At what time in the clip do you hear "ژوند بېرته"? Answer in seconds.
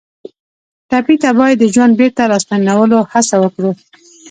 1.73-2.21